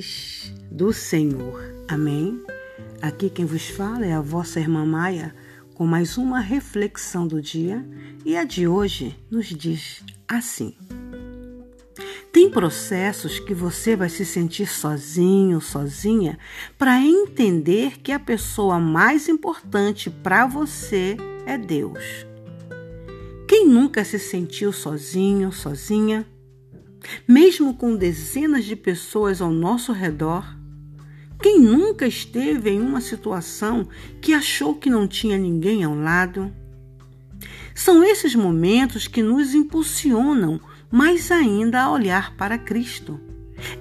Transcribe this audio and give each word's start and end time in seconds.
paz 0.00 0.52
do 0.70 0.92
Senhor. 0.92 1.62
Amém? 1.86 2.42
Aqui 3.02 3.28
quem 3.28 3.44
vos 3.44 3.68
fala 3.68 4.06
é 4.06 4.14
a 4.14 4.20
vossa 4.20 4.58
irmã 4.58 4.86
Maia 4.86 5.34
com 5.74 5.86
mais 5.86 6.16
uma 6.16 6.40
reflexão 6.40 7.26
do 7.26 7.40
dia 7.40 7.86
e 8.24 8.34
a 8.36 8.44
de 8.44 8.66
hoje 8.66 9.14
nos 9.30 9.46
diz 9.46 10.02
assim: 10.26 10.74
Tem 12.32 12.50
processos 12.50 13.38
que 13.40 13.52
você 13.52 13.94
vai 13.94 14.08
se 14.08 14.24
sentir 14.24 14.66
sozinho, 14.66 15.60
sozinha, 15.60 16.38
para 16.78 16.98
entender 16.98 18.00
que 18.00 18.12
a 18.12 18.18
pessoa 18.18 18.78
mais 18.80 19.28
importante 19.28 20.08
para 20.08 20.46
você 20.46 21.16
é 21.44 21.58
Deus. 21.58 22.26
Quem 23.46 23.66
nunca 23.66 24.02
se 24.04 24.18
sentiu 24.18 24.72
sozinho, 24.72 25.52
sozinha? 25.52 26.26
Mesmo 27.26 27.74
com 27.74 27.96
dezenas 27.96 28.64
de 28.64 28.76
pessoas 28.76 29.40
ao 29.40 29.50
nosso 29.50 29.92
redor, 29.92 30.44
quem 31.42 31.58
nunca 31.58 32.06
esteve 32.06 32.70
em 32.70 32.80
uma 32.80 33.00
situação 33.00 33.88
que 34.20 34.34
achou 34.34 34.74
que 34.74 34.90
não 34.90 35.08
tinha 35.08 35.38
ninguém 35.38 35.84
ao 35.84 35.94
lado? 35.94 36.52
São 37.74 38.04
esses 38.04 38.34
momentos 38.34 39.06
que 39.06 39.22
nos 39.22 39.54
impulsionam 39.54 40.60
mais 40.90 41.30
ainda 41.30 41.80
a 41.80 41.90
olhar 41.90 42.36
para 42.36 42.58
Cristo. 42.58 43.18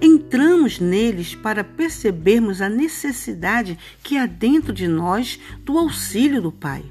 Entramos 0.02 0.80
neles 0.80 1.36
para 1.36 1.64
percebermos 1.64 2.62
a 2.62 2.70
necessidade 2.70 3.78
que 4.04 4.18
há 4.18 4.26
dentro 4.26 4.72
de 4.72 4.88
nós 4.88 5.40
do 5.64 5.78
auxílio 5.78 6.42
do 6.42 6.52
Pai. 6.52 6.84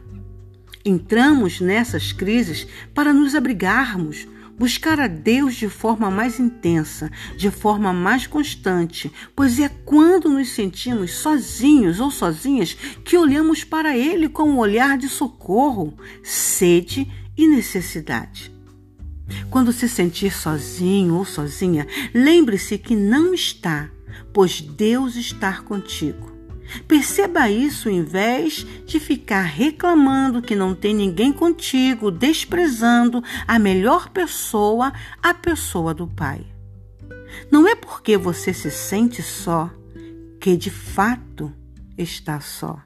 Entramos 0.85 1.61
nessas 1.61 2.13
crises 2.13 2.67
para 2.95 3.13
nos 3.13 3.35
abrigarmos, 3.35 4.27
buscar 4.59 4.99
a 4.99 5.07
Deus 5.07 5.55
de 5.55 5.69
forma 5.69 6.11
mais 6.11 6.41
intensa, 6.41 7.11
de 7.37 7.51
forma 7.51 7.93
mais 7.93 8.27
constante, 8.27 9.11
pois 9.37 9.59
é 9.61 9.69
quando 9.69 10.29
nos 10.29 10.49
sentimos 10.49 11.13
sozinhos 11.13 12.01
ou 12.01 12.11
sozinhas 12.11 12.75
que 13.05 13.17
olhamos 13.17 13.65
para 13.65 13.97
Ele 13.97 14.29
com 14.29 14.45
um 14.45 14.59
olhar 14.59 14.99
de 14.99 15.09
socorro, 15.09 15.95
sede 16.23 17.07
e 17.37 17.47
necessidade. 17.47 18.53
Quando 19.51 19.73
se 19.73 19.89
sentir 19.89 20.33
sozinho 20.33 21.15
ou 21.15 21.25
sozinha, 21.25 21.87
lembre-se 22.15 22.79
que 22.79 22.97
não 22.97 23.35
está, 23.35 23.91
pois 24.33 24.61
Deus 24.61 25.17
está 25.17 25.61
contigo. 25.61 26.38
Perceba 26.87 27.51
isso 27.51 27.89
em 27.89 28.03
vez 28.03 28.67
de 28.85 29.01
ficar 29.01 29.43
reclamando 29.43 30.43
que 30.43 30.55
não 30.55 30.75
tem 30.75 30.95
ninguém 30.95 31.33
contigo, 31.33 32.11
desprezando 32.11 33.23
a 33.47 33.59
melhor 33.59 34.11
pessoa, 34.11 34.93
a 35.23 35.33
pessoa 35.33 35.95
do 35.95 36.07
Pai. 36.07 36.47
Não 37.51 37.67
é 37.67 37.75
porque 37.75 38.17
você 38.17 38.53
se 38.53 38.71
sente 38.71 39.23
só 39.23 39.71
que 40.41 40.57
de 40.57 40.71
fato 40.71 41.53
está 41.97 42.41
só. 42.41 42.81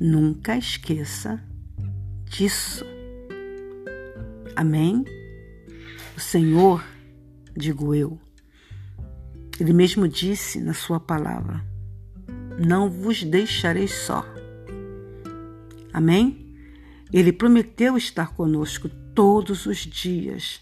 Nunca 0.00 0.56
esqueça 0.56 1.42
disso. 2.24 2.84
Amém? 4.54 5.04
O 6.16 6.20
Senhor, 6.20 6.84
digo 7.56 7.94
eu, 7.94 8.18
Ele 9.60 9.72
mesmo 9.72 10.08
disse 10.08 10.60
na 10.60 10.74
Sua 10.74 10.98
palavra: 11.00 11.64
não 12.58 12.90
vos 12.90 13.22
deixarei 13.22 13.86
só. 13.86 14.24
Amém? 15.92 16.56
Ele 17.12 17.32
prometeu 17.32 17.96
estar 17.96 18.34
conosco 18.34 18.88
todos 19.14 19.66
os 19.66 19.78
dias 19.78 20.60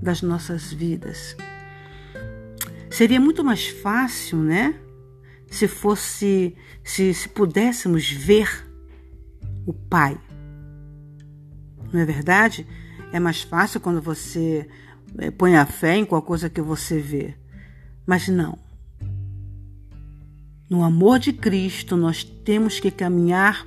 das 0.00 0.22
nossas 0.22 0.72
vidas. 0.72 1.36
Seria 2.90 3.20
muito 3.20 3.42
mais 3.42 3.68
fácil, 3.68 4.38
né? 4.38 4.74
Se 5.50 5.66
fosse, 5.66 6.56
se, 6.84 7.12
se 7.14 7.28
pudéssemos 7.28 8.10
ver 8.10 8.48
o 9.66 9.72
Pai. 9.72 10.18
Não 11.92 12.00
é 12.00 12.04
verdade? 12.04 12.66
É 13.12 13.18
mais 13.18 13.42
fácil 13.42 13.80
quando 13.80 14.00
você 14.00 14.68
eh, 15.18 15.30
põe 15.30 15.56
a 15.56 15.66
fé 15.66 15.96
em 15.96 16.04
qualquer 16.04 16.26
coisa 16.26 16.50
que 16.50 16.60
você 16.60 16.98
vê. 17.00 17.34
Mas 18.06 18.28
não. 18.28 18.58
No 20.70 20.84
amor 20.84 21.18
de 21.18 21.32
Cristo, 21.32 21.96
nós 21.96 22.22
temos 22.22 22.78
que 22.78 22.92
caminhar 22.92 23.66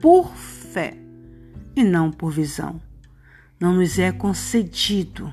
por 0.00 0.34
fé 0.34 0.96
e 1.76 1.84
não 1.84 2.10
por 2.10 2.32
visão. 2.32 2.82
Não 3.60 3.72
nos 3.72 4.00
é 4.00 4.10
concedido. 4.10 5.32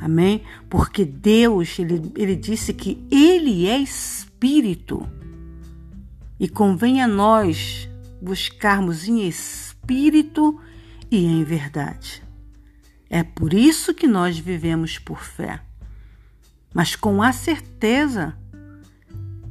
Amém? 0.00 0.42
Porque 0.70 1.04
Deus, 1.04 1.78
ele, 1.78 2.10
ele 2.16 2.34
disse 2.34 2.72
que 2.72 3.06
Ele 3.10 3.66
é 3.68 3.76
Espírito. 3.76 5.06
E 6.40 6.48
convém 6.48 7.02
a 7.02 7.06
nós 7.06 7.86
buscarmos 8.20 9.06
em 9.06 9.28
espírito 9.28 10.58
e 11.10 11.26
em 11.26 11.44
verdade. 11.44 12.22
É 13.10 13.22
por 13.22 13.52
isso 13.52 13.92
que 13.92 14.06
nós 14.06 14.38
vivemos 14.38 14.98
por 14.98 15.22
fé, 15.22 15.60
mas 16.72 16.96
com 16.96 17.22
a 17.22 17.30
certeza 17.30 18.34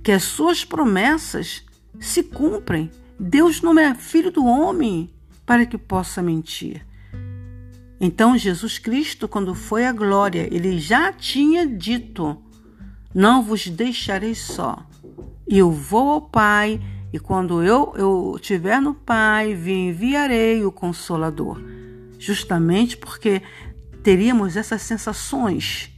que 0.03 0.11
as 0.11 0.23
suas 0.23 0.65
promessas 0.65 1.63
se 1.99 2.23
cumprem. 2.23 2.89
Deus 3.19 3.61
não 3.61 3.77
é 3.77 3.93
filho 3.93 4.31
do 4.31 4.45
homem 4.45 5.09
para 5.45 5.65
que 5.65 5.77
possa 5.77 6.21
mentir. 6.21 6.85
Então, 7.99 8.35
Jesus 8.35 8.79
Cristo, 8.79 9.27
quando 9.27 9.53
foi 9.53 9.85
à 9.85 9.91
glória, 9.91 10.47
ele 10.51 10.79
já 10.79 11.13
tinha 11.13 11.67
dito: 11.67 12.35
Não 13.13 13.43
vos 13.43 13.67
deixarei 13.67 14.33
só. 14.33 14.83
Eu 15.47 15.71
vou 15.71 16.09
ao 16.09 16.21
Pai, 16.21 16.81
e 17.13 17.19
quando 17.19 17.61
eu, 17.61 17.93
eu 17.95 18.33
estiver 18.37 18.81
no 18.81 18.95
Pai, 18.95 19.53
vi 19.53 19.73
enviarei 19.73 20.65
o 20.65 20.71
Consolador. 20.71 21.61
Justamente 22.17 22.97
porque 22.97 23.41
teríamos 24.01 24.55
essas 24.57 24.81
sensações 24.81 25.90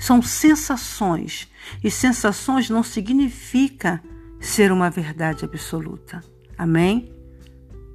são 0.00 0.22
sensações. 0.22 1.46
E 1.84 1.90
sensações 1.90 2.70
não 2.70 2.82
significa 2.82 4.02
ser 4.40 4.72
uma 4.72 4.88
verdade 4.88 5.44
absoluta. 5.44 6.24
Amém? 6.56 7.14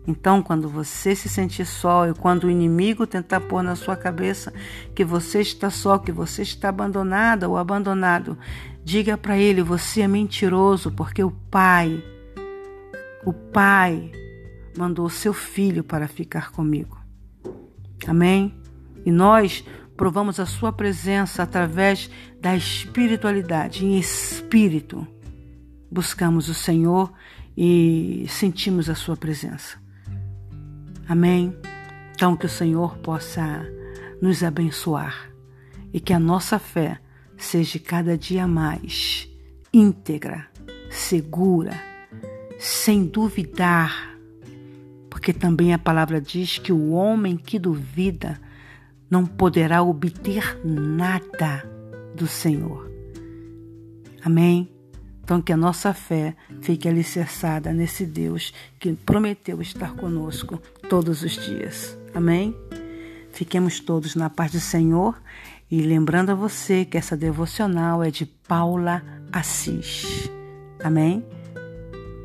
Então, 0.07 0.43
quando 0.43 0.69
você 0.69 1.15
se 1.15 1.27
sentir 1.27 1.65
só 1.65 2.07
e 2.07 2.13
quando 2.13 2.43
o 2.43 2.51
inimigo 2.51 3.07
tentar 3.07 3.41
pôr 3.41 3.63
na 3.63 3.75
sua 3.75 3.95
cabeça 3.95 4.53
que 4.93 5.03
você 5.03 5.41
está 5.41 5.71
só, 5.71 5.97
que 5.97 6.11
você 6.11 6.43
está 6.43 6.69
abandonada 6.69 7.49
ou 7.49 7.57
abandonado, 7.57 8.37
diga 8.83 9.17
para 9.17 9.35
ele: 9.35 9.63
você 9.63 10.01
é 10.01 10.07
mentiroso, 10.07 10.91
porque 10.91 11.23
o 11.23 11.31
Pai, 11.31 12.03
o 13.25 13.33
Pai 13.33 14.11
mandou 14.77 15.07
o 15.07 15.09
seu 15.09 15.33
filho 15.33 15.83
para 15.83 16.07
ficar 16.07 16.51
comigo. 16.51 16.99
Amém? 18.07 18.53
E 19.03 19.11
nós 19.11 19.63
provamos 19.95 20.39
a 20.39 20.45
Sua 20.45 20.71
presença 20.71 21.43
através 21.43 22.09
da 22.39 22.55
espiritualidade, 22.55 23.85
em 23.85 23.97
espírito. 23.97 25.07
Buscamos 25.91 26.49
o 26.49 26.53
Senhor 26.53 27.11
e 27.55 28.25
sentimos 28.27 28.89
a 28.89 28.95
Sua 28.95 29.15
presença. 29.15 29.77
Amém? 31.07 31.55
Então, 32.13 32.35
que 32.35 32.45
o 32.45 32.49
Senhor 32.49 32.97
possa 32.97 33.65
nos 34.21 34.43
abençoar 34.43 35.29
e 35.93 35.99
que 35.99 36.13
a 36.13 36.19
nossa 36.19 36.57
fé 36.57 36.99
seja 37.37 37.79
cada 37.79 38.17
dia 38.17 38.47
mais 38.47 39.29
íntegra, 39.73 40.47
segura, 40.89 41.73
sem 42.57 43.05
duvidar, 43.05 44.17
porque 45.09 45.33
também 45.33 45.73
a 45.73 45.79
palavra 45.79 46.19
diz 46.19 46.57
que 46.57 46.71
o 46.71 46.91
homem 46.91 47.37
que 47.37 47.59
duvida 47.59 48.39
não 49.09 49.25
poderá 49.25 49.83
obter 49.83 50.59
nada 50.63 51.63
do 52.15 52.27
Senhor. 52.27 52.89
Amém? 54.23 54.69
Então, 55.23 55.41
que 55.41 55.51
a 55.51 55.57
nossa 55.57 55.93
fé 55.93 56.35
fique 56.61 56.87
alicerçada 56.87 57.73
nesse 57.73 58.05
Deus 58.05 58.53
que 58.79 58.93
prometeu 58.93 59.61
estar 59.61 59.95
conosco 59.95 60.61
todos 60.87 61.23
os 61.23 61.31
dias. 61.31 61.97
Amém? 62.13 62.55
Fiquemos 63.31 63.79
todos 63.79 64.15
na 64.15 64.29
paz 64.29 64.51
do 64.51 64.59
Senhor 64.59 65.19
e 65.69 65.81
lembrando 65.81 66.29
a 66.29 66.35
você 66.35 66.85
que 66.85 66.97
essa 66.97 67.17
devocional 67.17 68.03
é 68.03 68.11
de 68.11 68.25
Paula 68.25 69.03
Assis. 69.31 70.29
Amém? 70.83 71.25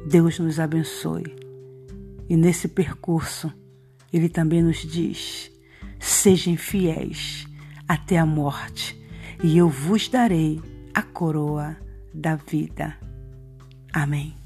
Deus 0.07 0.39
nos 0.39 0.61
abençoe. 0.61 1.35
E 2.29 2.37
nesse 2.37 2.69
percurso, 2.69 3.53
Ele 4.13 4.29
também 4.29 4.63
nos 4.63 4.79
diz 4.79 5.51
Sejam 6.01 6.57
fiéis 6.57 7.47
até 7.87 8.19
a 8.19 8.27
morte, 8.27 8.99
e 9.43 9.57
eu 9.59 9.69
vos 9.69 10.09
darei 10.09 10.61
a 10.95 11.03
coroa 11.03 11.77
da 12.13 12.37
vida. 12.37 12.97
Amém. 13.93 14.40